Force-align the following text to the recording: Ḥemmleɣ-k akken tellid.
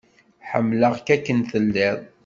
Ḥemmleɣ-k 0.49 1.07
akken 1.15 1.39
tellid. 1.51 1.99